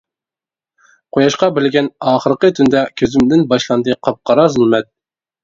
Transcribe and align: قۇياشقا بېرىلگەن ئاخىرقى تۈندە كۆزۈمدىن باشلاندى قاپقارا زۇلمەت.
قۇياشقا 1.17 1.49
بېرىلگەن 1.57 1.89
ئاخىرقى 2.13 2.51
تۈندە 2.61 2.83
كۆزۈمدىن 3.03 3.45
باشلاندى 3.53 3.99
قاپقارا 4.09 4.49
زۇلمەت. 4.57 4.91